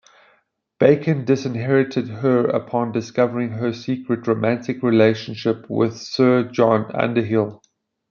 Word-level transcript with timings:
Bacon 0.79 1.25
disinherited 1.25 2.07
her 2.07 2.47
upon 2.47 2.91
discovering 2.91 3.49
her 3.51 3.71
secret 3.71 4.25
romantic 4.25 4.81
relationship 4.81 5.69
with 5.69 5.95
Sir 5.97 6.43
John 6.45 6.89
Underhill. 6.95 7.61